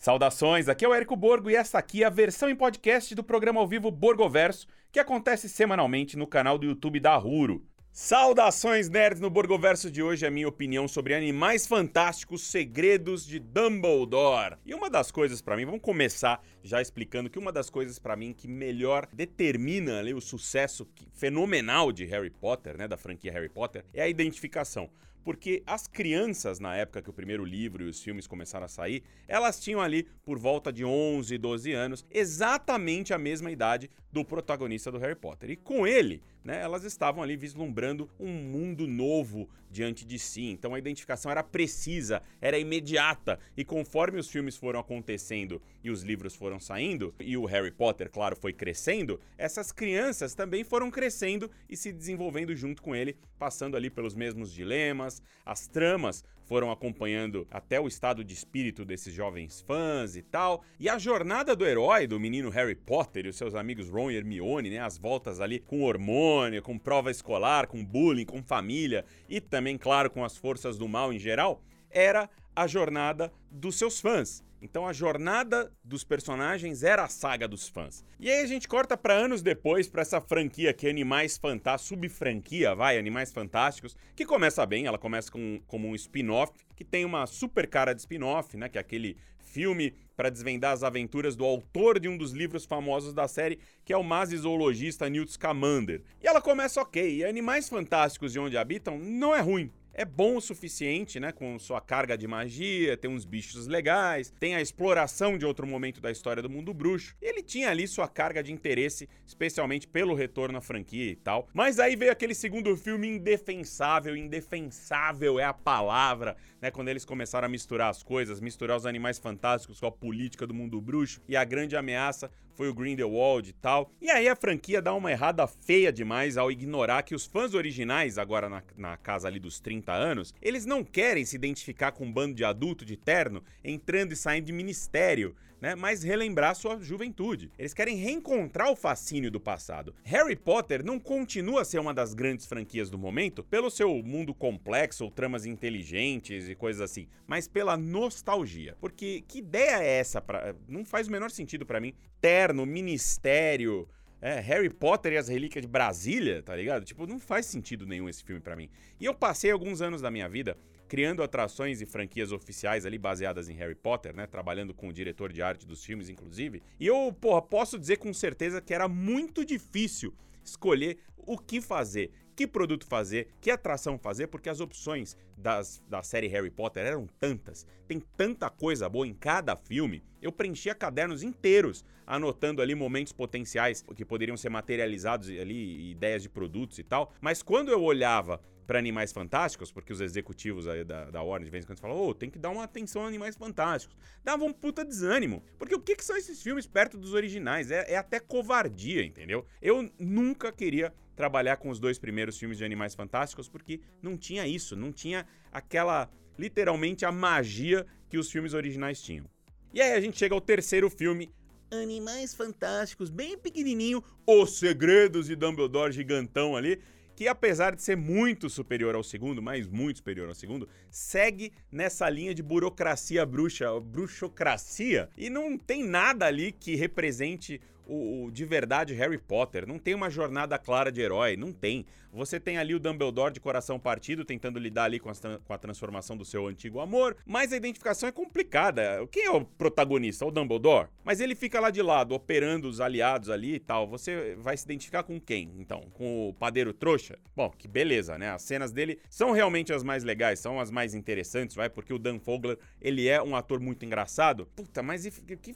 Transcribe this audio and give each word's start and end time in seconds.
Saudações, 0.00 0.66
aqui 0.66 0.82
é 0.82 0.88
o 0.88 0.94
Érico 0.94 1.14
Borgo 1.14 1.50
e 1.50 1.54
essa 1.54 1.76
aqui 1.76 2.02
é 2.02 2.06
a 2.06 2.08
versão 2.08 2.48
em 2.48 2.56
podcast 2.56 3.14
do 3.14 3.22
programa 3.22 3.60
ao 3.60 3.68
vivo 3.68 3.90
Borgoverso, 3.90 4.66
que 4.90 4.98
acontece 4.98 5.46
semanalmente 5.46 6.16
no 6.16 6.26
canal 6.26 6.56
do 6.56 6.64
YouTube 6.64 6.98
da 6.98 7.14
Ruro. 7.16 7.62
Saudações, 7.92 8.88
nerds! 8.88 9.20
No 9.20 9.28
Borgoverso 9.28 9.90
de 9.90 10.02
hoje, 10.02 10.24
a 10.24 10.30
minha 10.30 10.48
opinião 10.48 10.88
sobre 10.88 11.14
Animais 11.14 11.66
Fantásticos 11.66 12.44
Segredos 12.44 13.26
de 13.26 13.38
Dumbledore. 13.38 14.56
E 14.64 14.72
uma 14.72 14.88
das 14.88 15.10
coisas 15.10 15.42
para 15.42 15.54
mim, 15.54 15.66
vamos 15.66 15.82
começar 15.82 16.42
já 16.62 16.80
explicando 16.80 17.30
que 17.30 17.38
uma 17.38 17.52
das 17.52 17.70
coisas 17.70 17.98
para 17.98 18.16
mim 18.16 18.32
que 18.32 18.48
melhor 18.48 19.08
determina 19.12 19.98
ali, 19.98 20.14
o 20.14 20.20
sucesso 20.20 20.88
fenomenal 21.12 21.92
de 21.92 22.04
Harry 22.04 22.30
Potter, 22.30 22.76
né, 22.76 22.86
da 22.86 22.96
franquia 22.96 23.32
Harry 23.32 23.48
Potter, 23.48 23.84
é 23.92 24.02
a 24.02 24.08
identificação 24.08 24.90
porque 25.22 25.62
as 25.66 25.86
crianças, 25.86 26.58
na 26.58 26.76
época 26.76 27.02
que 27.02 27.10
o 27.10 27.12
primeiro 27.12 27.44
livro 27.44 27.84
e 27.84 27.88
os 27.88 28.02
filmes 28.02 28.26
começaram 28.26 28.66
a 28.66 28.68
sair, 28.68 29.02
elas 29.28 29.60
tinham 29.60 29.80
ali 29.80 30.04
por 30.24 30.38
volta 30.38 30.72
de 30.72 30.84
11, 30.84 31.36
12 31.38 31.72
anos, 31.72 32.06
exatamente 32.10 33.12
a 33.12 33.18
mesma 33.18 33.50
idade 33.50 33.90
do 34.12 34.24
protagonista 34.24 34.90
do 34.90 34.98
Harry 34.98 35.14
Potter. 35.14 35.50
E 35.50 35.56
com 35.56 35.86
ele, 35.86 36.22
né, 36.42 36.60
elas 36.60 36.84
estavam 36.84 37.22
ali 37.22 37.36
vislumbrando 37.36 38.10
um 38.18 38.32
mundo 38.32 38.86
novo 38.86 39.48
diante 39.70 40.04
de 40.04 40.18
si. 40.18 40.46
Então 40.46 40.74
a 40.74 40.78
identificação 40.78 41.30
era 41.30 41.42
precisa, 41.42 42.22
era 42.40 42.58
imediata. 42.58 43.38
E 43.56 43.64
conforme 43.64 44.18
os 44.18 44.28
filmes 44.28 44.56
foram 44.56 44.80
acontecendo 44.80 45.62
e 45.84 45.90
os 45.90 46.02
livros 46.02 46.34
foram 46.34 46.49
saindo, 46.58 47.14
e 47.20 47.36
o 47.36 47.44
Harry 47.44 47.70
Potter, 47.70 48.10
claro, 48.10 48.34
foi 48.34 48.52
crescendo, 48.52 49.20
essas 49.36 49.70
crianças 49.70 50.34
também 50.34 50.64
foram 50.64 50.90
crescendo 50.90 51.50
e 51.68 51.76
se 51.76 51.92
desenvolvendo 51.92 52.56
junto 52.56 52.82
com 52.82 52.96
ele, 52.96 53.16
passando 53.38 53.76
ali 53.76 53.90
pelos 53.90 54.14
mesmos 54.14 54.52
dilemas, 54.52 55.22
as 55.44 55.66
tramas 55.68 56.24
foram 56.50 56.72
acompanhando 56.72 57.46
até 57.48 57.80
o 57.80 57.86
estado 57.86 58.24
de 58.24 58.34
espírito 58.34 58.84
desses 58.84 59.14
jovens 59.14 59.60
fãs 59.60 60.16
e 60.16 60.22
tal. 60.22 60.64
E 60.80 60.88
a 60.88 60.98
jornada 60.98 61.54
do 61.54 61.64
herói, 61.64 62.08
do 62.08 62.18
menino 62.18 62.50
Harry 62.50 62.74
Potter 62.74 63.24
e 63.24 63.28
os 63.28 63.36
seus 63.36 63.54
amigos 63.54 63.88
Ron 63.88 64.10
e 64.10 64.16
Hermione, 64.16 64.68
né? 64.68 64.80
As 64.80 64.98
voltas 64.98 65.40
ali 65.40 65.60
com 65.60 65.82
hormônio, 65.82 66.60
com 66.60 66.76
prova 66.76 67.08
escolar, 67.08 67.68
com 67.68 67.84
bullying, 67.84 68.24
com 68.24 68.42
família 68.42 69.04
e 69.28 69.40
também, 69.40 69.78
claro, 69.78 70.10
com 70.10 70.24
as 70.24 70.36
forças 70.36 70.76
do 70.76 70.88
mal 70.88 71.12
em 71.12 71.20
geral, 71.20 71.62
era 71.88 72.28
a 72.56 72.66
jornada 72.66 73.32
dos 73.48 73.76
seus 73.76 74.00
fãs. 74.00 74.42
Então 74.62 74.86
a 74.86 74.92
jornada 74.92 75.72
dos 75.82 76.04
personagens 76.04 76.82
era 76.82 77.04
a 77.04 77.08
saga 77.08 77.48
dos 77.48 77.68
fãs. 77.68 78.04
E 78.18 78.30
aí 78.30 78.42
a 78.42 78.46
gente 78.46 78.68
corta 78.68 78.96
para 78.96 79.14
anos 79.14 79.42
depois 79.42 79.88
para 79.88 80.02
essa 80.02 80.20
franquia 80.20 80.72
que 80.72 80.86
é 80.86 80.90
Animais 80.90 81.38
Fantásticos, 81.38 81.88
subfranquia, 81.88 82.74
vai, 82.74 82.98
Animais 82.98 83.32
Fantásticos, 83.32 83.96
que 84.14 84.26
começa 84.26 84.64
bem, 84.66 84.86
ela 84.86 84.98
começa 84.98 85.30
com, 85.30 85.60
como 85.66 85.88
um 85.88 85.94
spin-off, 85.94 86.52
que 86.76 86.84
tem 86.84 87.04
uma 87.04 87.26
super 87.26 87.66
cara 87.66 87.94
de 87.94 88.00
spin-off, 88.00 88.56
né, 88.56 88.68
que 88.68 88.78
é 88.78 88.80
aquele 88.80 89.16
filme 89.38 89.94
para 90.16 90.30
desvendar 90.30 90.72
as 90.72 90.82
aventuras 90.82 91.34
do 91.34 91.44
autor 91.44 91.98
de 91.98 92.08
um 92.08 92.16
dos 92.16 92.32
livros 92.32 92.64
famosos 92.64 93.14
da 93.14 93.26
série, 93.26 93.58
que 93.84 93.92
é 93.92 93.96
o 93.96 94.04
masizologista 94.04 95.08
Newt 95.08 95.32
Scamander. 95.32 96.02
E 96.22 96.26
ela 96.26 96.40
começa 96.40 96.80
ok, 96.80 97.16
e 97.16 97.24
Animais 97.24 97.68
Fantásticos 97.68 98.32
de 98.32 98.38
Onde 98.38 98.56
Habitam 98.56 98.98
não 98.98 99.34
é 99.34 99.40
ruim 99.40 99.72
é 100.00 100.04
bom 100.06 100.36
o 100.36 100.40
suficiente, 100.40 101.20
né? 101.20 101.30
Com 101.30 101.58
sua 101.58 101.78
carga 101.78 102.16
de 102.16 102.26
magia, 102.26 102.96
tem 102.96 103.10
uns 103.10 103.26
bichos 103.26 103.66
legais, 103.66 104.32
tem 104.40 104.54
a 104.54 104.60
exploração 104.62 105.36
de 105.36 105.44
outro 105.44 105.66
momento 105.66 106.00
da 106.00 106.10
história 106.10 106.42
do 106.42 106.48
mundo 106.48 106.72
bruxo. 106.72 107.14
Ele 107.20 107.42
tinha 107.42 107.68
ali 107.68 107.86
sua 107.86 108.08
carga 108.08 108.42
de 108.42 108.50
interesse, 108.50 109.06
especialmente 109.26 109.86
pelo 109.86 110.14
retorno 110.14 110.56
à 110.56 110.60
franquia 110.62 111.10
e 111.10 111.16
tal. 111.16 111.46
Mas 111.52 111.78
aí 111.78 111.96
veio 111.96 112.10
aquele 112.10 112.34
segundo 112.34 112.74
filme 112.78 113.08
indefensável, 113.08 114.16
indefensável 114.16 115.38
é 115.38 115.44
a 115.44 115.52
palavra, 115.52 116.34
né? 116.62 116.70
Quando 116.70 116.88
eles 116.88 117.04
começaram 117.04 117.44
a 117.44 117.50
misturar 117.50 117.90
as 117.90 118.02
coisas, 118.02 118.40
misturar 118.40 118.78
os 118.78 118.86
animais 118.86 119.18
fantásticos 119.18 119.80
com 119.80 119.86
a 119.86 119.92
política 119.92 120.46
do 120.46 120.54
mundo 120.54 120.80
bruxo 120.80 121.20
e 121.28 121.36
a 121.36 121.44
grande 121.44 121.76
ameaça 121.76 122.30
foi 122.60 122.68
o 122.68 122.74
Grindelwald 122.74 123.48
e 123.48 123.54
tal. 123.54 123.90
E 124.02 124.10
aí 124.10 124.28
a 124.28 124.36
franquia 124.36 124.82
dá 124.82 124.92
uma 124.92 125.10
errada 125.10 125.46
feia 125.46 125.90
demais 125.90 126.36
ao 126.36 126.52
ignorar 126.52 127.02
que 127.02 127.14
os 127.14 127.24
fãs 127.24 127.54
originais, 127.54 128.18
agora 128.18 128.50
na, 128.50 128.62
na 128.76 128.98
casa 128.98 129.26
ali 129.26 129.40
dos 129.40 129.58
30 129.60 129.90
anos, 129.90 130.34
eles 130.42 130.66
não 130.66 130.84
querem 130.84 131.24
se 131.24 131.34
identificar 131.34 131.90
com 131.92 132.04
um 132.04 132.12
bando 132.12 132.34
de 132.34 132.44
adulto 132.44 132.84
de 132.84 132.98
terno 132.98 133.42
entrando 133.64 134.12
e 134.12 134.16
saindo 134.16 134.44
de 134.44 134.52
ministério 134.52 135.34
né, 135.60 135.74
mas 135.74 136.02
relembrar 136.02 136.54
sua 136.54 136.78
juventude. 136.80 137.50
Eles 137.58 137.74
querem 137.74 137.96
reencontrar 137.96 138.70
o 138.70 138.76
fascínio 138.76 139.30
do 139.30 139.40
passado. 139.40 139.94
Harry 140.04 140.36
Potter 140.36 140.84
não 140.84 140.98
continua 140.98 141.62
a 141.62 141.64
ser 141.64 141.78
uma 141.78 141.92
das 141.92 142.14
grandes 142.14 142.46
franquias 142.46 142.90
do 142.90 142.98
momento 142.98 143.44
pelo 143.44 143.70
seu 143.70 144.02
mundo 144.02 144.34
complexo 144.34 145.04
ou 145.04 145.10
tramas 145.10 145.44
inteligentes 145.44 146.48
e 146.48 146.54
coisas 146.54 146.80
assim, 146.80 147.06
mas 147.26 147.46
pela 147.46 147.76
nostalgia. 147.76 148.76
Porque 148.80 149.22
que 149.26 149.38
ideia 149.38 149.82
é 149.82 149.98
essa? 149.98 150.20
Pra... 150.20 150.54
Não 150.68 150.84
faz 150.84 151.08
o 151.08 151.12
menor 151.12 151.30
sentido 151.30 151.66
para 151.66 151.80
mim. 151.80 151.92
Terno, 152.20 152.64
ministério, 152.66 153.88
é, 154.20 154.40
Harry 154.40 154.70
Potter 154.70 155.14
e 155.14 155.16
as 155.16 155.28
Relíquias 155.28 155.62
de 155.62 155.68
Brasília, 155.68 156.42
tá 156.42 156.54
ligado? 156.54 156.84
Tipo, 156.84 157.06
não 157.06 157.18
faz 157.18 157.46
sentido 157.46 157.86
nenhum 157.86 158.08
esse 158.08 158.22
filme 158.22 158.40
para 158.40 158.56
mim. 158.56 158.68
E 158.98 159.04
eu 159.04 159.14
passei 159.14 159.50
alguns 159.50 159.80
anos 159.80 160.02
da 160.02 160.10
minha 160.10 160.28
vida 160.28 160.56
criando 160.90 161.22
atrações 161.22 161.80
e 161.80 161.86
franquias 161.86 162.32
oficiais 162.32 162.84
ali 162.84 162.98
baseadas 162.98 163.48
em 163.48 163.54
Harry 163.54 163.76
Potter, 163.76 164.12
né? 164.12 164.26
Trabalhando 164.26 164.74
com 164.74 164.88
o 164.88 164.92
diretor 164.92 165.32
de 165.32 165.40
arte 165.40 165.64
dos 165.64 165.84
filmes, 165.84 166.08
inclusive. 166.08 166.60
E 166.80 166.86
eu, 166.88 167.16
porra, 167.20 167.40
posso 167.40 167.78
dizer 167.78 167.98
com 167.98 168.12
certeza 168.12 168.60
que 168.60 168.74
era 168.74 168.88
muito 168.88 169.44
difícil 169.44 170.12
escolher 170.42 170.98
o 171.16 171.38
que 171.38 171.60
fazer, 171.60 172.10
que 172.34 172.44
produto 172.44 172.84
fazer, 172.84 173.28
que 173.40 173.52
atração 173.52 173.96
fazer, 173.96 174.26
porque 174.26 174.48
as 174.48 174.58
opções 174.58 175.16
das, 175.36 175.80
da 175.88 176.02
série 176.02 176.26
Harry 176.26 176.50
Potter 176.50 176.84
eram 176.84 177.06
tantas, 177.20 177.64
tem 177.86 178.00
tanta 178.16 178.50
coisa 178.50 178.88
boa 178.88 179.06
em 179.06 179.14
cada 179.14 179.54
filme. 179.54 180.02
Eu 180.20 180.32
preenchia 180.32 180.74
cadernos 180.74 181.22
inteiros 181.22 181.84
anotando 182.04 182.60
ali 182.60 182.74
momentos 182.74 183.12
potenciais 183.12 183.84
que 183.94 184.04
poderiam 184.04 184.36
ser 184.36 184.48
materializados 184.48 185.28
ali, 185.28 185.92
ideias 185.92 186.24
de 186.24 186.28
produtos 186.28 186.80
e 186.80 186.82
tal. 186.82 187.12
Mas 187.20 187.44
quando 187.44 187.70
eu 187.70 187.80
olhava 187.80 188.40
para 188.70 188.78
Animais 188.78 189.10
Fantásticos, 189.10 189.72
porque 189.72 189.92
os 189.92 190.00
executivos 190.00 190.68
aí 190.68 190.84
da, 190.84 191.10
da 191.10 191.20
Warner 191.20 191.44
de 191.44 191.50
vez 191.50 191.64
em 191.64 191.66
quando 191.66 191.80
falam, 191.80 191.96
ô, 191.96 192.10
oh, 192.10 192.14
tem 192.14 192.30
que 192.30 192.38
dar 192.38 192.50
uma 192.50 192.62
atenção 192.62 193.02
a 193.02 193.08
Animais 193.08 193.34
Fantásticos. 193.34 193.96
Dava 194.22 194.44
um 194.44 194.52
puta 194.52 194.84
desânimo. 194.84 195.42
Porque 195.58 195.74
o 195.74 195.80
que, 195.80 195.96
que 195.96 196.04
são 196.04 196.16
esses 196.16 196.40
filmes 196.40 196.68
perto 196.68 196.96
dos 196.96 197.12
originais? 197.12 197.72
É, 197.72 197.94
é 197.94 197.96
até 197.96 198.20
covardia, 198.20 199.04
entendeu? 199.04 199.44
Eu 199.60 199.90
nunca 199.98 200.52
queria 200.52 200.94
trabalhar 201.16 201.56
com 201.56 201.68
os 201.68 201.80
dois 201.80 201.98
primeiros 201.98 202.38
filmes 202.38 202.58
de 202.58 202.64
Animais 202.64 202.94
Fantásticos, 202.94 203.48
porque 203.48 203.80
não 204.00 204.16
tinha 204.16 204.46
isso, 204.46 204.76
não 204.76 204.92
tinha 204.92 205.26
aquela, 205.50 206.08
literalmente, 206.38 207.04
a 207.04 207.10
magia 207.10 207.84
que 208.08 208.18
os 208.18 208.30
filmes 208.30 208.54
originais 208.54 209.02
tinham. 209.02 209.26
E 209.74 209.82
aí 209.82 209.94
a 209.94 210.00
gente 210.00 210.16
chega 210.16 210.32
ao 210.32 210.40
terceiro 210.40 210.88
filme, 210.88 211.28
Animais 211.72 212.34
Fantásticos, 212.34 213.10
bem 213.10 213.36
pequenininho, 213.36 214.02
Os 214.24 214.58
Segredos 214.60 215.26
de 215.26 215.34
Dumbledore 215.34 215.92
gigantão 215.92 216.56
ali, 216.56 216.80
que 217.20 217.28
apesar 217.28 217.76
de 217.76 217.82
ser 217.82 217.98
muito 217.98 218.48
superior 218.48 218.94
ao 218.94 219.04
segundo, 219.04 219.42
mas 219.42 219.66
muito 219.66 219.98
superior 219.98 220.26
ao 220.26 220.34
segundo, 220.34 220.66
segue 220.90 221.52
nessa 221.70 222.08
linha 222.08 222.34
de 222.34 222.42
burocracia 222.42 223.26
bruxa, 223.26 223.78
bruxocracia, 223.78 225.10
e 225.18 225.28
não 225.28 225.58
tem 225.58 225.84
nada 225.84 226.24
ali 226.24 226.50
que 226.50 226.76
represente 226.76 227.60
o, 227.90 228.26
o, 228.26 228.30
de 228.30 228.44
verdade 228.44 228.94
Harry 228.94 229.18
Potter. 229.18 229.66
Não 229.66 229.78
tem 229.78 229.94
uma 229.94 230.08
jornada 230.08 230.56
clara 230.56 230.92
de 230.92 231.00
herói, 231.00 231.36
não 231.36 231.52
tem. 231.52 231.84
Você 232.12 232.38
tem 232.38 232.56
ali 232.56 232.74
o 232.74 232.80
Dumbledore 232.80 233.32
de 233.32 233.40
coração 233.40 233.78
partido 233.78 234.24
tentando 234.24 234.58
lidar 234.58 234.84
ali 234.84 234.98
com 234.98 235.10
a, 235.10 235.14
com 235.44 235.52
a 235.52 235.58
transformação 235.58 236.16
do 236.16 236.24
seu 236.24 236.46
antigo 236.46 236.80
amor, 236.80 237.16
mas 237.24 237.52
a 237.52 237.56
identificação 237.56 238.08
é 238.08 238.12
complicada. 238.12 239.06
Quem 239.10 239.26
é 239.26 239.30
o 239.30 239.44
protagonista? 239.44 240.24
O 240.24 240.30
Dumbledore? 240.30 240.88
Mas 241.04 241.20
ele 241.20 241.34
fica 241.34 241.60
lá 241.60 241.70
de 241.70 241.82
lado, 241.82 242.14
operando 242.14 242.68
os 242.68 242.80
aliados 242.80 243.30
ali 243.30 243.54
e 243.54 243.60
tal. 243.60 243.86
Você 243.88 244.36
vai 244.36 244.56
se 244.56 244.64
identificar 244.64 245.02
com 245.02 245.20
quem, 245.20 245.52
então? 245.58 245.82
Com 245.92 246.28
o 246.28 246.34
padeiro 246.34 246.72
trouxa? 246.72 247.18
Bom, 247.34 247.50
que 247.50 247.68
beleza, 247.68 248.18
né? 248.18 248.30
As 248.30 248.42
cenas 248.42 248.72
dele 248.72 248.98
são 249.08 249.32
realmente 249.32 249.72
as 249.72 249.82
mais 249.82 250.04
legais, 250.04 250.40
são 250.40 250.60
as 250.60 250.70
mais 250.70 250.94
interessantes, 250.94 251.56
vai? 251.56 251.68
Porque 251.68 251.92
o 251.92 251.98
Dan 251.98 252.18
Fogler, 252.18 252.58
ele 252.80 253.08
é 253.08 253.22
um 253.22 253.36
ator 253.36 253.60
muito 253.60 253.84
engraçado. 253.84 254.46
Puta, 254.56 254.82
mas 254.82 255.06
que 255.40 255.54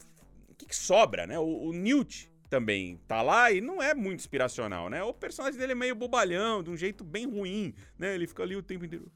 o 0.55 0.57
que, 0.57 0.65
que, 0.65 0.75
sobra, 0.75 1.27
né? 1.27 1.37
O, 1.37 1.67
o 1.67 1.73
Newt 1.73 2.31
também 2.49 2.97
tá 3.07 3.21
lá 3.21 3.51
e 3.51 3.59
não 3.59 3.83
é 3.83 3.93
muito 3.93 4.19
inspiracional, 4.19 4.89
né? 4.89 5.03
O 5.03 5.13
personagem 5.13 5.59
dele 5.59 5.73
é 5.73 5.75
meio 5.75 5.93
bobalhão, 5.93 6.63
de 6.63 6.69
um 6.69 6.77
jeito 6.77 7.03
bem 7.03 7.25
ruim, 7.29 7.73
né? 7.99 8.15
Ele 8.15 8.25
fica 8.25 8.41
ali 8.41 8.55
o 8.55 8.63
tempo 8.63 8.85
inteiro. 8.85 9.11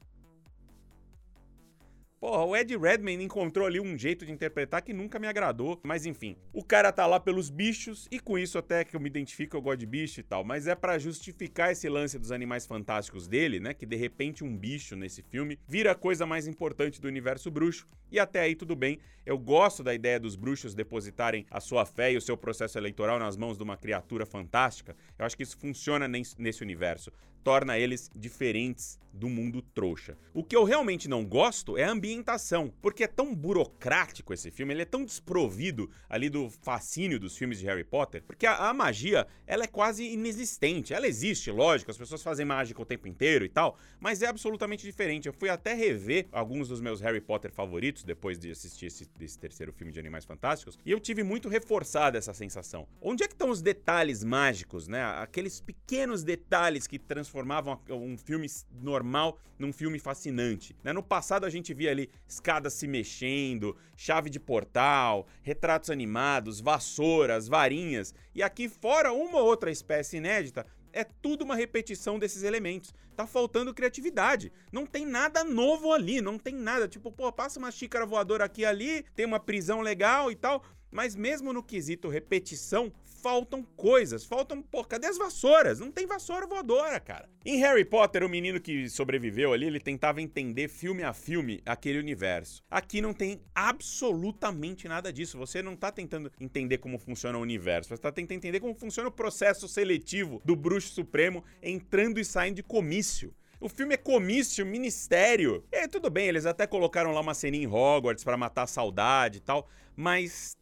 Porra, 2.20 2.44
o 2.44 2.54
Ed 2.54 2.76
Redmayne 2.76 3.24
encontrou 3.24 3.66
ali 3.66 3.80
um 3.80 3.96
jeito 3.96 4.26
de 4.26 4.32
interpretar 4.32 4.82
que 4.82 4.92
nunca 4.92 5.18
me 5.18 5.26
agradou. 5.26 5.80
Mas 5.82 6.04
enfim, 6.04 6.36
o 6.52 6.62
cara 6.62 6.92
tá 6.92 7.06
lá 7.06 7.18
pelos 7.18 7.48
bichos 7.48 8.06
e 8.10 8.20
com 8.20 8.38
isso 8.38 8.58
até 8.58 8.84
que 8.84 8.94
eu 8.94 9.00
me 9.00 9.08
identifico, 9.08 9.56
eu 9.56 9.62
gosto 9.62 9.78
de 9.78 9.86
bicho 9.86 10.20
e 10.20 10.22
tal. 10.22 10.44
Mas 10.44 10.66
é 10.66 10.74
para 10.74 10.98
justificar 10.98 11.72
esse 11.72 11.88
lance 11.88 12.18
dos 12.18 12.30
animais 12.30 12.66
fantásticos 12.66 13.26
dele, 13.26 13.58
né? 13.58 13.72
Que 13.72 13.86
de 13.86 13.96
repente 13.96 14.44
um 14.44 14.54
bicho 14.54 14.94
nesse 14.96 15.22
filme 15.22 15.58
vira 15.66 15.92
a 15.92 15.94
coisa 15.94 16.26
mais 16.26 16.46
importante 16.46 17.00
do 17.00 17.08
universo 17.08 17.50
bruxo. 17.50 17.86
E 18.12 18.20
até 18.20 18.40
aí 18.40 18.54
tudo 18.54 18.76
bem. 18.76 18.98
Eu 19.24 19.38
gosto 19.38 19.82
da 19.82 19.94
ideia 19.94 20.20
dos 20.20 20.36
bruxos 20.36 20.74
depositarem 20.74 21.46
a 21.50 21.58
sua 21.58 21.86
fé 21.86 22.12
e 22.12 22.18
o 22.18 22.20
seu 22.20 22.36
processo 22.36 22.76
eleitoral 22.76 23.18
nas 23.18 23.34
mãos 23.34 23.56
de 23.56 23.62
uma 23.62 23.78
criatura 23.78 24.26
fantástica. 24.26 24.94
Eu 25.18 25.24
acho 25.24 25.38
que 25.38 25.42
isso 25.42 25.56
funciona 25.56 26.06
nesse 26.06 26.62
universo. 26.62 27.10
Torna 27.42 27.78
eles 27.78 28.10
diferentes 28.14 28.98
do 29.12 29.28
mundo 29.28 29.60
trouxa. 29.60 30.16
O 30.32 30.44
que 30.44 30.54
eu 30.54 30.64
realmente 30.64 31.08
não 31.08 31.24
gosto 31.24 31.76
é 31.76 31.84
a 31.84 31.90
ambientação, 31.90 32.72
porque 32.80 33.04
é 33.04 33.06
tão 33.06 33.34
burocrático 33.34 34.32
esse 34.32 34.50
filme, 34.50 34.72
ele 34.72 34.82
é 34.82 34.86
tão 34.86 35.04
desprovido 35.04 35.90
ali 36.08 36.28
do 36.28 36.48
fascínio 36.62 37.18
dos 37.18 37.36
filmes 37.36 37.58
de 37.58 37.66
Harry 37.66 37.84
Potter, 37.84 38.22
porque 38.22 38.46
a, 38.46 38.68
a, 38.68 38.74
magia, 38.74 39.26
ela 39.46 39.64
é 39.64 39.66
quase 39.66 40.04
inexistente. 40.04 40.94
Ela 40.94 41.06
existe, 41.06 41.50
lógico, 41.50 41.90
as 41.90 41.98
pessoas 41.98 42.22
fazem 42.22 42.46
mágica 42.46 42.80
o 42.80 42.84
tempo 42.84 43.08
inteiro 43.08 43.44
e 43.44 43.48
tal, 43.48 43.76
mas 43.98 44.22
é 44.22 44.26
absolutamente 44.26 44.86
diferente. 44.86 45.26
Eu 45.26 45.32
fui 45.32 45.48
até 45.48 45.74
rever 45.74 46.28
alguns 46.32 46.68
dos 46.68 46.80
meus 46.80 47.00
Harry 47.00 47.20
Potter 47.20 47.52
favoritos 47.52 48.04
depois 48.04 48.38
de 48.38 48.50
assistir 48.50 48.86
esse, 48.86 49.08
esse 49.20 49.38
terceiro 49.38 49.72
filme 49.72 49.92
de 49.92 49.98
Animais 49.98 50.24
Fantásticos, 50.24 50.78
e 50.84 50.90
eu 50.90 51.00
tive 51.00 51.22
muito 51.22 51.48
reforçada 51.48 52.18
essa 52.18 52.32
sensação. 52.32 52.86
Onde 53.00 53.24
é 53.24 53.26
que 53.26 53.34
estão 53.34 53.50
os 53.50 53.60
detalhes 53.60 54.22
mágicos, 54.22 54.86
né? 54.86 55.02
Aqueles 55.02 55.60
pequenos 55.60 56.22
detalhes 56.22 56.86
que 56.86 56.98
transformavam 57.30 57.80
um 57.88 58.18
filme 58.18 58.48
normal 58.82 59.38
num 59.56 59.72
filme 59.72 60.00
fascinante. 60.00 60.74
Né? 60.82 60.92
No 60.92 61.02
passado 61.02 61.46
a 61.46 61.50
gente 61.50 61.72
via 61.72 61.90
ali 61.90 62.10
escadas 62.26 62.74
se 62.74 62.88
mexendo, 62.88 63.76
chave 63.96 64.28
de 64.28 64.40
portal, 64.40 65.26
retratos 65.42 65.90
animados, 65.90 66.60
vassouras, 66.60 67.46
varinhas, 67.46 68.12
e 68.34 68.42
aqui 68.42 68.68
fora 68.68 69.12
uma 69.12 69.38
outra 69.38 69.70
espécie 69.70 70.16
inédita, 70.16 70.66
é 70.92 71.04
tudo 71.04 71.44
uma 71.44 71.54
repetição 71.54 72.18
desses 72.18 72.42
elementos. 72.42 72.92
Tá 73.14 73.26
faltando 73.26 73.72
criatividade. 73.72 74.50
Não 74.72 74.84
tem 74.84 75.06
nada 75.06 75.44
novo 75.44 75.92
ali, 75.92 76.20
não 76.20 76.36
tem 76.36 76.54
nada. 76.54 76.88
Tipo, 76.88 77.12
pô, 77.12 77.30
passa 77.30 77.60
uma 77.60 77.70
xícara 77.70 78.04
voadora 78.04 78.44
aqui 78.44 78.64
ali, 78.64 79.04
tem 79.14 79.24
uma 79.24 79.38
prisão 79.38 79.82
legal 79.82 80.32
e 80.32 80.34
tal. 80.34 80.64
Mas 80.90 81.14
mesmo 81.14 81.52
no 81.52 81.62
quesito 81.62 82.08
repetição, 82.08 82.92
faltam 83.20 83.62
coisas. 83.76 84.24
Faltam, 84.24 84.62
pô, 84.62 84.84
cadê 84.84 85.06
as 85.06 85.18
vassouras? 85.18 85.80
Não 85.80 85.90
tem 85.90 86.06
vassoura 86.06 86.46
voadora, 86.46 86.98
cara. 87.00 87.28
Em 87.44 87.58
Harry 87.58 87.84
Potter, 87.84 88.24
o 88.24 88.28
menino 88.28 88.60
que 88.60 88.88
sobreviveu 88.88 89.52
ali, 89.52 89.66
ele 89.66 89.80
tentava 89.80 90.20
entender 90.20 90.68
filme 90.68 91.02
a 91.02 91.12
filme 91.12 91.62
aquele 91.64 91.98
universo. 91.98 92.62
Aqui 92.70 93.00
não 93.00 93.14
tem 93.14 93.40
absolutamente 93.54 94.88
nada 94.88 95.12
disso. 95.12 95.38
Você 95.38 95.62
não 95.62 95.76
tá 95.76 95.90
tentando 95.90 96.30
entender 96.40 96.78
como 96.78 96.98
funciona 96.98 97.38
o 97.38 97.42
universo. 97.42 97.90
Você 97.90 98.02
tá 98.02 98.12
tentando 98.12 98.38
entender 98.38 98.60
como 98.60 98.74
funciona 98.74 99.08
o 99.08 99.12
processo 99.12 99.68
seletivo 99.68 100.40
do 100.44 100.56
bruxo 100.56 100.92
supremo 100.92 101.44
entrando 101.62 102.18
e 102.18 102.24
saindo 102.24 102.56
de 102.56 102.62
comício. 102.62 103.34
O 103.60 103.68
filme 103.68 103.92
é 103.92 103.98
comício, 103.98 104.64
ministério. 104.64 105.62
É, 105.70 105.86
tudo 105.86 106.08
bem, 106.08 106.28
eles 106.28 106.46
até 106.46 106.66
colocaram 106.66 107.12
lá 107.12 107.20
uma 107.20 107.34
ceninha 107.34 107.64
em 107.64 107.66
Hogwarts 107.66 108.24
para 108.24 108.34
matar 108.34 108.62
a 108.62 108.66
saudade 108.66 109.36
e 109.36 109.40
tal, 109.40 109.68
mas 109.94 110.56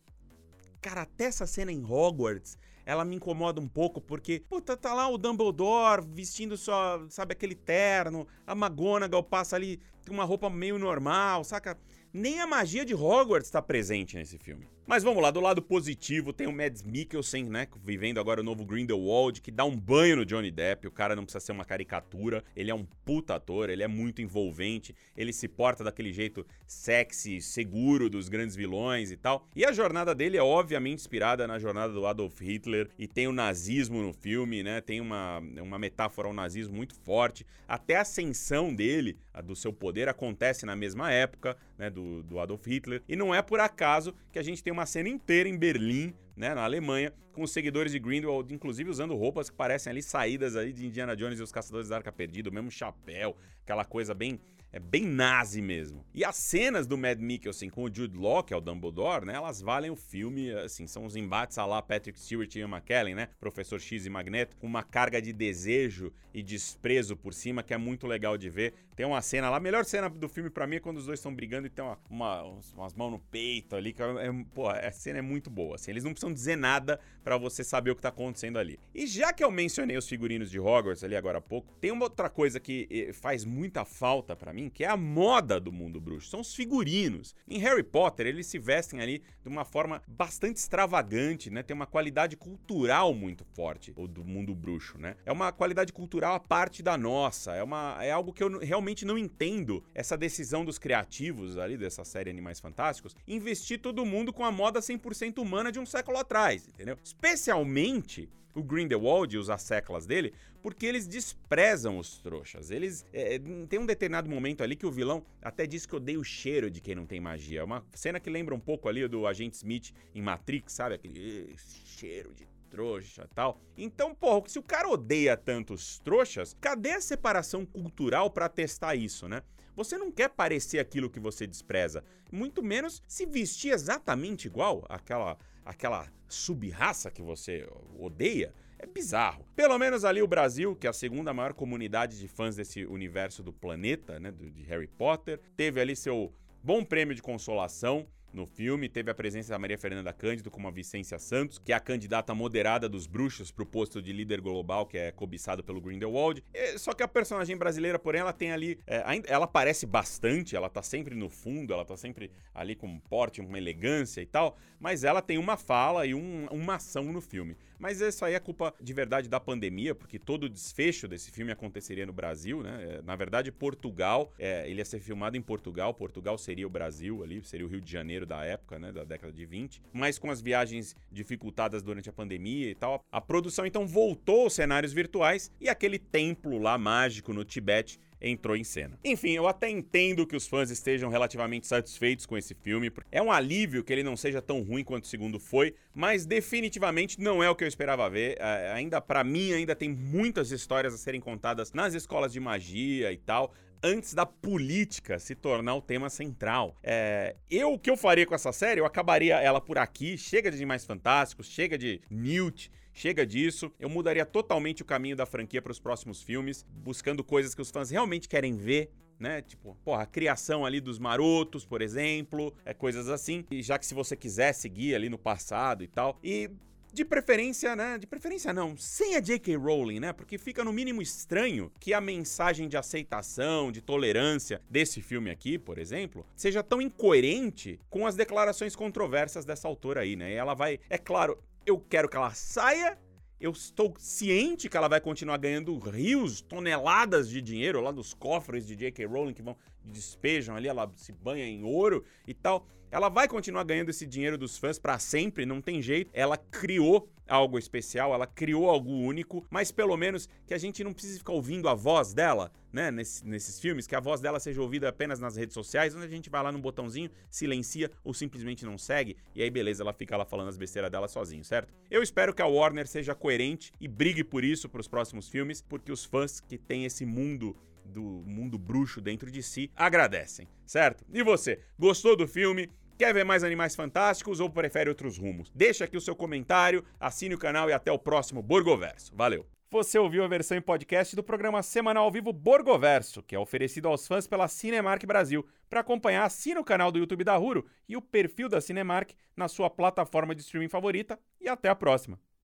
Cara, 0.81 1.03
até 1.03 1.25
essa 1.25 1.47
cena 1.47 1.73
em 1.73 1.85
Hogwarts, 1.85 2.57
ela 2.87 3.05
me 3.05 3.17
incomoda 3.17 3.61
um 3.61 3.69
pouco, 3.69 4.01
porque, 4.01 4.43
puta, 4.49 4.77
tá 4.77 4.95
lá 4.95 5.09
o 5.09 5.19
Dumbledore 5.19 6.07
vestindo 6.07 6.57
só, 6.57 7.05
sabe, 7.11 7.33
aquele 7.33 7.55
terno, 7.55 8.27
a 8.47 8.53
McGonagall 8.53 9.23
passa 9.23 9.57
ali 9.57 9.81
com 10.07 10.15
uma 10.15 10.25
roupa 10.25 10.49
meio 10.49 10.79
normal, 10.79 11.45
saca? 11.45 11.79
Nem 12.13 12.41
a 12.41 12.47
magia 12.47 12.85
de 12.85 12.95
Hogwarts 12.95 13.49
está 13.49 13.61
presente 13.61 14.17
nesse 14.17 14.39
filme. 14.39 14.67
Mas 14.89 15.03
vamos 15.03 15.23
lá, 15.23 15.31
do 15.31 15.39
lado 15.39 15.61
positivo 15.61 16.33
tem 16.33 16.47
o 16.47 16.53
Mads 16.53 16.83
Mikkelsen, 16.83 17.45
né, 17.45 17.69
vivendo 17.85 18.19
agora 18.19 18.41
o 18.41 18.43
novo 18.43 18.65
Grindelwald, 18.65 19.43
que 19.43 19.51
dá 19.51 19.63
um 19.63 19.77
banho 19.77 20.17
no 20.17 20.25
Johnny 20.25 20.51
Depp, 20.51 20.87
o 20.87 20.91
cara 20.91 21.15
não 21.15 21.25
precisa 21.25 21.45
ser 21.45 21.53
uma 21.53 21.67
caricatura, 21.67 22.43
ele 22.57 22.71
é 22.71 22.75
um 22.75 22.87
puta 23.05 23.35
ator, 23.35 23.69
ele 23.69 23.83
é 23.83 23.87
muito 23.87 24.23
envolvente, 24.23 24.95
ele 25.15 25.31
se 25.31 25.47
porta 25.47 25.85
daquele 25.85 26.11
jeito 26.11 26.47
sexy, 26.67 27.39
seguro 27.43 28.09
dos 28.09 28.31
grandes 28.31 28.57
vilões 28.57 29.11
e 29.11 29.17
tal. 29.19 29.47
E 29.55 29.63
a 29.63 29.73
jornada 29.73 30.15
dele 30.15 30.39
é 30.39 30.43
obviamente 30.43 31.01
inspirada 31.01 31.47
na 31.47 31.59
jornada 31.59 31.93
do 31.93 32.07
Adolf 32.07 32.41
Hitler 32.41 32.89
e 32.99 33.07
tem 33.07 33.29
o 33.29 33.33
nazismo 33.33 34.01
no 34.01 34.15
filme, 34.15 34.63
né, 34.63 34.81
tem 34.81 35.03
uma, 35.03 35.39
uma 35.61 35.79
metáfora 35.79 36.29
ao 36.29 36.35
nazismo 36.35 36.75
muito 36.75 36.95
forte, 36.95 37.45
até 37.69 37.97
a 37.97 38.01
ascensão 38.01 38.75
dele, 38.75 39.19
do 39.45 39.55
seu 39.55 39.71
poder, 39.71 40.09
acontece 40.09 40.65
na 40.65 40.75
mesma 40.75 41.13
época, 41.13 41.59
né, 41.77 41.91
do, 41.91 42.23
do 42.23 42.41
Adolf 42.41 42.67
Hitler, 42.67 43.03
e 43.07 43.15
não 43.15 43.35
é 43.35 43.43
por 43.43 43.61
acaso 43.61 44.15
que 44.33 44.39
a 44.39 44.43
gente 44.43 44.63
tem 44.63 44.73
uma 44.73 44.78
cena 44.87 45.09
inteira 45.09 45.49
em 45.49 45.57
Berlim, 45.57 46.15
né, 46.37 46.55
na 46.55 46.63
Alemanha, 46.63 47.13
com 47.33 47.43
os 47.43 47.53
seguidores 47.53 47.93
de 47.93 47.99
Grindelwald, 47.99 48.53
inclusive 48.53 48.91
usando 48.91 49.15
roupas 49.15 49.49
que 49.49 49.57
parecem 49.57 49.91
ali 49.91 50.03
saídas 50.03 50.57
aí 50.57 50.73
de 50.73 50.87
Indiana 50.87 51.17
Jones 51.17 51.39
e 51.39 51.43
os 51.43 51.53
Caçadores 51.53 51.89
da 51.89 51.97
Arca 51.97 52.13
Perdida, 52.13 52.51
o 52.51 52.53
mesmo 52.53 52.71
chapéu, 52.71 53.37
aquela 53.63 53.85
coisa 53.85 54.15
bem 54.15 54.41
é 54.73 54.79
bem 54.79 55.07
nazi 55.07 55.63
mesmo. 55.63 56.05
E 56.15 56.25
as 56.25 56.37
cenas 56.37 56.87
do 56.87 56.99
Mad 56.99 57.19
Mikkelsen 57.19 57.71
com 57.71 57.85
o 57.85 57.95
Jude 57.95 58.19
Law, 58.19 58.43
que 58.43 58.53
é 58.53 58.57
o 58.57 58.61
Dumbledore, 58.61 59.25
né, 59.25 59.35
elas 59.35 59.61
valem 59.61 59.91
o 59.91 59.97
filme, 59.97 60.53
assim, 60.53 60.87
são 60.87 61.05
os 61.05 61.17
embates 61.17 61.57
a 61.59 61.65
lá 61.65 61.81
Patrick 61.81 62.21
Stewart 62.21 62.55
e 62.55 62.59
Ian 62.59 62.69
McKellen, 62.69 63.15
né, 63.15 63.29
Professor 63.41 63.81
X 63.81 64.05
e 64.05 64.11
Magneto, 64.11 64.57
com 64.57 64.67
uma 64.67 64.83
carga 64.83 65.23
de 65.23 65.33
desejo 65.33 66.13
e 66.35 66.43
desprezo 66.43 67.17
por 67.17 67.33
cima 67.33 67.63
que 67.63 67.73
é 67.73 67.79
muito 67.79 68.07
legal 68.07 68.37
de 68.37 68.51
ver. 68.51 68.75
Tem 68.95 69.07
uma 69.07 69.23
cena 69.23 69.49
lá, 69.49 69.57
a 69.57 69.61
melhor 69.61 69.85
cena 69.85 70.09
do 70.09 70.29
filme 70.29 70.51
para 70.51 70.67
mim 70.67 70.77
é 70.77 70.81
quando 70.81 70.99
os 70.99 71.07
dois 71.07 71.19
estão 71.19 71.35
brigando 71.35 71.67
e 71.67 71.71
tem 71.71 71.85
uma, 71.85 71.99
uma, 72.11 72.43
umas 72.77 72.95
mãos 72.95 73.11
no 73.13 73.19
peito 73.19 73.75
ali, 73.77 73.93
que 73.93 74.03
é, 74.03 74.27
é, 74.27 74.45
pô, 74.53 74.69
a 74.69 74.91
cena 74.91 75.21
é 75.21 75.23
muito 75.23 75.49
boa, 75.49 75.77
assim, 75.77 75.91
eles 75.91 76.05
não 76.05 76.13
precisam 76.13 76.33
dizer 76.33 76.57
nada 76.57 77.01
para 77.25 77.37
você 77.37 77.63
saber 77.63 77.91
o 77.91 77.97
que 77.97 78.03
tá 78.03 78.09
acontecendo 78.09 78.59
ali. 78.59 78.79
E 78.95 79.07
já 79.07 79.33
que 79.33 79.43
eu 79.43 79.51
mencionei 79.51 79.97
os 79.97 80.09
figurinos 80.09 80.51
de 80.51 80.59
Hogwarts 80.59 81.05
ali 81.05 81.17
agora 81.17 81.39
há 81.39 81.41
pouco, 81.41 81.75
tem 81.81 81.91
uma 81.91 82.05
outra 82.05 82.29
coisa 82.29 82.59
que 82.59 82.89
eh, 82.91 83.13
faz 83.13 83.45
muita 83.45 83.85
falta 83.85 84.35
para 84.35 84.53
mim, 84.53 84.58
que 84.67 84.83
é 84.83 84.89
a 84.89 84.97
moda 84.97 85.61
do 85.61 85.71
mundo 85.71 86.01
bruxo, 86.01 86.31
são 86.31 86.41
os 86.41 86.55
figurinos. 86.55 87.35
Em 87.47 87.59
Harry 87.59 87.83
Potter, 87.83 88.27
eles 88.27 88.47
se 88.47 88.59
vestem 88.59 89.03
ali 89.03 89.23
de 89.43 89.49
uma 89.49 89.63
forma 89.63 90.03
bastante 90.09 90.57
extravagante, 90.57 91.51
né? 91.51 91.63
Tem 91.63 91.75
uma 91.75 91.87
qualidade 91.87 92.35
cultural 92.35 93.13
muito 93.13 93.45
forte, 93.45 93.93
o 93.95 94.09
do 94.09 94.25
mundo 94.25 94.55
bruxo, 94.55 94.97
né? 94.97 95.17
É 95.27 95.31
uma 95.31 95.53
qualidade 95.53 95.93
cultural 95.93 96.35
à 96.35 96.41
parte 96.41 96.83
da 96.83 96.97
nossa, 96.97 97.55
é, 97.55 97.63
uma, 97.63 97.99
é 98.01 98.11
algo 98.11 98.33
que 98.33 98.43
eu 98.43 98.59
realmente 98.59 99.05
não 99.05 99.19
entendo, 99.19 99.85
essa 99.95 100.17
decisão 100.17 100.65
dos 100.65 100.79
criativos 100.79 101.59
ali 101.59 101.77
dessa 101.77 102.05
série 102.05 102.31
Animais 102.31 102.61
Fantásticos, 102.61 103.15
investir 103.27 103.81
todo 103.81 104.07
mundo 104.07 104.33
com 104.33 104.45
a 104.45 104.51
moda 104.51 104.81
100% 104.81 105.39
humana 105.39 105.71
de 105.71 105.79
um 105.79 105.85
século 105.85 106.17
atrás, 106.17 106.67
entendeu? 106.67 106.97
Especialmente 107.05 108.29
o 108.55 108.63
Grindelwald 108.63 109.35
e 109.35 109.39
os 109.39 109.51
asseclas 109.51 110.07
dele, 110.07 110.33
porque 110.63 110.87
eles 110.87 111.07
desprezam 111.07 111.99
os 111.99 112.19
trouxas. 112.19 112.71
Eles. 112.71 113.05
É, 113.13 113.39
tem 113.69 113.79
um 113.79 113.87
determinado 113.87 114.29
momento 114.29 114.63
ali 114.63 114.77
que 114.77 114.87
o 114.87 114.91
vilão 114.91 115.25
até 115.43 115.67
diz 115.67 115.87
que 115.87 115.95
odeia 115.95 116.19
o 116.19 116.25
cheiro 116.25 116.71
de 116.71 116.81
quem 116.81 116.95
não 116.95 117.07
tem 117.07 117.21
magia. 117.21 117.61
É 117.61 117.65
uma 117.65 117.85
cena 117.93 118.21
que 118.21 118.31
lembra 118.31 118.55
um 118.55 118.61
pouco 118.61 118.89
ali 118.89 119.07
do 119.09 119.27
agente 119.27 119.57
Smith 119.57 119.93
em 120.15 120.23
Matrix, 120.23 120.73
sabe? 120.73 120.95
Aquele 120.95 121.55
cheiro 121.57 122.35
de 122.35 122.47
trouxa 122.69 123.29
tal. 123.35 123.61
Então, 123.77 124.15
porra, 124.15 124.47
se 124.47 124.59
o 124.59 124.63
cara 124.63 124.89
odeia 124.89 125.37
tantos 125.37 125.99
trouxas, 126.01 126.55
cadê 126.61 126.93
a 126.93 127.01
separação 127.01 127.65
cultural 127.65 128.31
para 128.31 128.49
testar 128.49 128.95
isso, 128.95 129.29
né? 129.29 129.43
Você 129.75 129.97
não 129.97 130.11
quer 130.11 130.29
parecer 130.29 130.81
aquilo 130.81 131.09
que 131.09 131.21
você 131.21 131.47
despreza, 131.47 132.03
muito 132.33 132.63
menos 132.63 133.01
se 133.07 133.25
vestir 133.25 133.73
exatamente 133.73 134.47
igual 134.47 134.85
àquela 134.89 135.39
aquela 135.65 136.09
sub-raça 136.27 137.11
que 137.11 137.21
você 137.21 137.69
odeia, 137.99 138.55
é 138.79 138.87
bizarro. 138.87 139.45
Pelo 139.57 139.79
menos 139.79 140.05
ali 140.05 140.23
o 140.23 140.27
Brasil, 140.27 140.77
que 140.77 140.87
é 140.87 140.91
a 140.91 140.93
segunda 140.93 141.35
maior 141.35 141.53
comunidade 141.53 142.19
de 142.19 142.29
fãs 142.29 142.57
desse 142.57 142.85
universo 142.87 143.43
do 143.43 143.53
planeta, 143.53 144.19
né, 144.21 144.33
de 144.33 144.63
Harry 144.63 144.87
Potter, 144.87 145.41
teve 145.57 145.81
ali 145.81 145.97
seu 145.97 146.33
bom 146.63 146.85
prêmio 146.85 147.15
de 147.15 147.23
consolação 147.23 148.07
no 148.33 148.47
filme. 148.47 148.89
Teve 148.89 149.11
a 149.11 149.15
presença 149.15 149.51
da 149.51 149.59
Maria 149.59 149.79
Fernanda 149.79 150.13
Cândido 150.13 150.51
como 150.51 150.69
a 150.69 150.71
Vicência 150.71 151.19
Santos, 151.19 151.59
que 151.59 151.73
é 151.73 151.77
a 151.77 151.81
candidata 151.81 152.35
moderada 152.35 152.89
dos 152.89 153.07
bruxos 153.07 153.51
para 153.51 153.63
o 153.63 153.67
posto 153.67 154.01
de 154.01 154.13
líder 154.13 154.41
global, 154.41 154.87
que 154.87 154.99
é 154.99 155.13
cobiçado 155.13 155.63
pelo 155.63 155.81
Grindelwald. 155.81 156.43
só 156.77 156.93
que 156.93 157.03
a 157.03 157.09
personagem 157.09 157.57
brasileira, 157.57 157.99
porém, 157.99 158.21
ela 158.21 158.33
tem 158.33 158.53
ali. 158.53 158.79
É, 158.87 159.03
ela 159.27 159.45
aparece 159.45 159.87
bastante, 159.87 160.57
ela 160.57 160.69
tá 160.69 160.83
sempre 160.83 161.15
no 161.15 161.29
fundo, 161.29 161.73
ela 161.73 161.85
tá 161.85 161.97
sempre 161.97 162.31
ali 162.55 162.75
com 162.75 162.87
um 162.87 162.99
porte, 162.99 163.41
uma 163.41 163.59
elegância 163.59 164.21
e 164.21 164.27
tal, 164.27 164.57
mas 164.81 165.05
ela 165.05 165.23
tem 165.23 165.39
uma 165.39 165.57
fala 165.57 166.07
e 166.07 166.15
um, 166.15 166.47
uma 166.51 166.77
ação 166.77 167.05
no 167.05 167.21
filme. 167.21 167.57
Mas 167.79 168.01
isso 168.01 168.25
aí 168.25 168.35
é 168.35 168.41
culpa 168.41 168.75
de 168.81 168.93
verdade 168.93 169.29
da 169.29 169.39
pandemia, 169.39 169.95
porque 169.95 170.19
todo 170.19 170.45
o 170.45 170.49
desfecho 170.49 171.07
desse 171.07 171.31
filme 171.31 171.53
aconteceria 171.53 172.05
no 172.05 172.13
Brasil, 172.13 172.63
né? 172.63 172.97
É, 172.99 173.03
na 173.03 173.15
verdade, 173.15 173.53
Portugal, 173.53 174.33
é, 174.39 174.69
ele 174.69 174.81
ia 174.81 174.85
ser 174.85 174.99
filmado 174.99 175.37
em 175.37 175.43
Portugal, 175.43 175.95
Portugal 175.95 176.37
seria 176.37 176.67
o 176.67 176.71
Brasil 176.71 177.23
ali, 177.23 177.43
seria 177.45 177.65
o 177.65 177.69
Rio 177.69 177.81
de 177.81 177.91
Janeiro 177.91 178.18
da 178.27 178.45
época, 178.45 178.79
né? 178.79 178.93
Da 178.93 179.05
década 179.05 179.33
de 179.33 179.45
20. 179.45 179.83
Mas 179.93 180.19
com 180.19 180.31
as 180.31 180.41
viagens 180.41 180.97
dificultadas 181.11 181.83
durante 181.83 182.09
a 182.09 182.13
pandemia 182.13 182.71
e 182.71 182.75
tal, 182.75 183.05
a 183.11 183.21
produção 183.21 183.67
então 183.67 183.87
voltou 183.87 184.43
aos 184.43 184.55
cenários 184.55 184.93
virtuais 184.93 185.51
e 185.61 185.69
aquele 185.69 185.99
templo 185.99 186.59
lá 186.59 186.77
mágico 186.79 187.33
no 187.33 187.45
Tibete 187.45 187.99
entrou 188.21 188.57
em 188.57 188.65
cena. 188.65 188.99
Enfim, 189.05 189.31
eu 189.31 189.47
até 189.47 189.71
entendo 189.71 190.27
que 190.27 190.35
os 190.35 190.47
fãs 190.47 190.71
estejam 190.71 191.09
relativamente 191.09 191.69
satisfeitos 191.69 192.27
com 192.27 192.37
esse 192.37 192.53
filme. 192.53 192.91
É 193.13 193.23
um 193.23 193.31
alívio 193.31 193.85
que 193.85 193.93
ele 193.93 194.03
não 194.03 194.17
seja 194.17 194.43
tão 194.43 194.61
ruim 194.63 194.83
quanto 194.83 195.05
o 195.05 195.07
segundo 195.07 195.39
foi, 195.39 195.75
mas 195.95 196.27
definitivamente 196.27 197.21
não 197.21 197.43
é 197.43 197.49
o 197.49 197.55
que 197.55 197.63
eu 197.63 197.69
esperava 197.69 198.11
ver. 198.11 198.37
Ainda 198.75 199.01
para 199.01 199.23
mim 199.23 199.53
ainda 199.53 199.77
tem 199.77 199.89
muitas 199.89 200.51
histórias 200.51 200.93
a 200.93 200.99
serem 200.99 201.21
contadas 201.21 201.73
nas 201.73 201.95
escolas 201.95 202.33
de 202.33 202.41
magia 202.41 203.13
e 203.13 203.17
tal. 203.17 203.55
Antes 203.83 204.15
da 204.15 204.27
política 204.27 205.19
se 205.19 205.35
tornar 205.35 205.75
o 205.75 205.83
tema 205.83 206.11
central. 206.11 206.77
É, 206.83 207.37
eu, 207.51 207.75
o 207.75 207.79
que 207.79 207.91
eu 207.91 207.97
faria 207.97 208.27
com 208.27 208.35
essa 208.35 208.53
série? 208.53 208.81
Eu 208.81 208.87
acabaria 208.87 209.41
ela 209.41 209.61
por 209.61 209.79
aqui. 209.79 210.17
Chega 210.17 210.51
de 210.51 210.57
Animais 210.57 210.85
Fantásticos, 210.85 211.47
chega 211.49 211.79
de 211.79 212.01
Newt, 212.11 212.71
chega 212.93 213.27
disso. 213.27 213.73
Eu 213.79 213.89
mudaria 213.89 214.27
totalmente 214.27 214.83
o 214.83 214.85
caminho 214.85 215.17
da 215.17 215.27
franquia 215.27 215.63
para 215.63 215.73
os 215.73 215.81
próximos 215.81 216.23
filmes, 216.23 216.65
buscando 216.69 217.23
coisas 217.23 217.55
que 217.55 217.63
os 217.63 217.71
fãs 217.71 217.91
realmente 217.91 218.29
querem 218.29 218.57
ver 218.57 218.91
né? 219.19 219.43
Tipo, 219.43 219.77
porra, 219.85 220.03
a 220.03 220.07
criação 220.07 220.65
ali 220.65 220.81
dos 220.81 220.99
marotos, 220.99 221.67
por 221.67 221.83
exemplo, 221.83 222.55
é 222.65 222.73
coisas 222.73 223.09
assim. 223.09 223.45
E 223.51 223.63
já 223.63 223.79
que 223.79 223.87
se 223.87 223.95
você 223.95 224.17
quiser 224.17 224.53
seguir 224.53 224.95
ali 224.95 225.09
no 225.09 225.19
passado 225.19 225.83
e 225.83 225.89
tal. 225.89 226.19
E 226.23 226.51
de 226.93 227.05
preferência, 227.05 227.77
né? 227.77 227.99
De 227.99 228.07
preferência 228.07 228.53
não, 228.53 228.77
sem 228.77 229.17
a 229.17 229.21
J.K. 229.21 229.57
Rowling, 229.57 230.01
né? 230.01 230.13
Porque 230.13 230.39
fica 230.39 230.65
no 230.65 230.73
mínimo 230.73 231.03
estranho 231.03 231.71
que 231.79 231.93
a 231.93 232.01
mensagem 232.01 232.69
de 232.69 232.77
aceitação, 232.77 233.71
de 233.71 233.81
tolerância 233.81 234.61
desse 234.69 235.01
filme 235.01 235.31
aqui, 235.31 235.59
por 235.59 235.79
exemplo, 235.79 236.27
seja 236.35 236.63
tão 236.63 236.81
incoerente 236.81 237.79
com 237.91 238.07
as 238.07 238.17
declarações 238.17 238.75
controversas 238.75 239.45
dessa 239.45 239.69
autora 239.69 240.01
aí, 240.01 240.17
né? 240.17 240.33
E 240.33 240.35
ela 240.35 240.55
vai, 240.55 240.81
é 240.89 240.99
claro, 240.99 241.39
eu 241.67 241.79
quero 241.79 242.09
que 242.09 242.17
ela 242.17 242.33
saia 242.33 242.99
eu 243.41 243.53
estou 243.53 243.95
ciente 243.99 244.69
que 244.69 244.77
ela 244.77 244.89
vai 244.89 245.01
continuar 245.01 245.37
ganhando 245.37 245.79
rios, 245.79 246.41
toneladas 246.41 247.29
de 247.29 247.41
dinheiro 247.41 247.81
lá 247.81 247.93
dos 247.93 248.13
cofres 248.13 248.67
de 248.67 248.75
J.K. 248.75 249.07
Rowling 249.07 249.33
que 249.33 249.43
vão 249.43 249.57
despejam 249.89 250.55
ali, 250.55 250.69
ela 250.69 250.91
se 250.97 251.13
banha 251.13 251.45
em 251.45 251.65
ouro 251.65 252.05
e 252.27 252.35
tal. 252.35 252.67
Ela 252.91 253.09
vai 253.11 253.29
continuar 253.29 253.65
ganhando 253.65 253.91
esse 253.91 254.07
dinheiro 254.07 254.39
dos 254.39 254.57
fãs 254.57 254.79
para 254.79 254.99
sempre, 254.99 255.45
não 255.45 255.61
tem 255.61 255.83
jeito. 255.83 256.11
Ela 256.15 256.39
criou 256.39 257.09
algo 257.29 257.59
especial, 257.59 258.15
ela 258.15 258.27
criou 258.27 258.71
algo 258.71 258.91
único, 258.91 259.45
mas 259.51 259.71
pelo 259.71 259.97
menos 259.97 260.29
que 260.47 260.55
a 260.55 260.59
gente 260.59 260.83
não 260.83 260.95
precise 260.95 261.19
ficar 261.19 261.35
ouvindo 261.35 261.69
a 261.69 261.75
voz 261.75 262.15
dela, 262.15 262.51
né, 262.73 262.91
nesses, 262.91 263.23
nesses 263.23 263.61
filmes, 263.61 263.87
que 263.87 263.95
a 263.95 264.01
voz 264.01 264.21
dela 264.21 264.41
seja 264.41 264.61
ouvida 264.63 264.89
apenas 264.89 265.21
nas 265.21 265.37
redes 265.37 265.53
sociais, 265.53 265.95
onde 265.95 266.07
a 266.07 266.09
gente 266.09 266.31
vai 266.31 266.43
lá 266.43 266.51
no 266.51 266.59
botãozinho, 266.59 267.11
silencia 267.31 267.91
ou 268.03 268.15
simplesmente 268.15 268.65
não 268.65 268.79
segue, 268.79 269.17
e 269.35 269.43
aí 269.43 269.51
beleza, 269.51 269.83
ela 269.83 269.93
fica 269.93 270.17
lá 270.17 270.25
falando 270.25 270.49
as 270.49 270.57
besteiras 270.57 270.91
dela 270.91 271.07
sozinho, 271.07 271.45
certo? 271.45 271.73
Eu 271.91 272.03
espero 272.03 272.35
que 272.35 272.43
a 272.43 272.47
Warner 272.47 272.87
seja 272.87 273.15
coerente 273.15 273.73
e 273.79 273.87
brigue 273.87 274.25
por 274.25 274.43
isso 274.43 274.69
para 274.69 274.81
os 274.81 274.89
próximos 274.89 275.29
filmes, 275.29 275.61
porque 275.61 275.93
os 275.93 276.05
fãs 276.05 276.41
que 276.41 276.57
têm 276.57 276.85
esse 276.85 277.05
mundo 277.05 277.55
do 277.89 278.23
mundo 278.27 278.59
bruxo 278.59 279.01
dentro 279.01 279.31
de 279.31 279.43
si 279.43 279.71
agradecem, 279.75 280.47
certo? 280.67 281.05
E 281.13 281.23
você, 281.23 281.61
gostou 281.79 282.17
do 282.17 282.29
filme? 282.29 282.71
Quer 282.99 283.15
ver 283.15 283.25
mais 283.25 283.45
Animais 283.45 283.77
Fantásticos 283.77 284.41
ou 284.41 284.51
prefere 284.51 284.89
outros 284.89 285.19
rumos? 285.19 285.51
Deixa 285.55 285.85
aqui 285.85 285.97
o 285.97 286.01
seu 286.01 286.17
comentário, 286.17 286.85
assine 286.99 287.35
o 287.35 287.39
canal 287.39 287.71
e 287.71 287.73
até 287.73 287.93
o 287.93 287.99
próximo 287.99 288.43
Borgoverso. 288.43 289.15
Valeu! 289.15 289.47
Você 289.71 289.99
ouviu 289.99 290.25
a 290.25 290.29
versão 290.29 290.57
em 290.57 290.63
podcast 290.63 291.15
do 291.15 291.23
programa 291.23 291.63
semanal 291.63 292.05
ao 292.05 292.11
vivo 292.11 292.33
Borgoverso, 292.33 293.23
que 293.23 293.37
é 293.37 293.39
oferecido 293.39 293.87
aos 293.87 294.07
fãs 294.07 294.27
pela 294.27 294.49
Cinemark 294.49 295.05
Brasil. 295.05 295.47
Para 295.69 295.81
acompanhar, 295.81 296.25
assine 296.25 296.59
o 296.59 296.65
canal 296.65 296.91
do 296.91 296.99
YouTube 296.99 297.23
da 297.23 297.39
Huro 297.39 297.67
e 297.87 297.95
o 297.95 298.01
perfil 298.01 298.49
da 298.49 298.63
Cinemark 298.63 299.13
na 299.37 299.47
sua 299.47 299.69
plataforma 299.69 300.35
de 300.35 300.41
streaming 300.41 300.69
favorita. 300.69 301.21
E 301.39 301.49
até 301.49 301.69
a 301.69 301.75
próxima! 301.75 302.19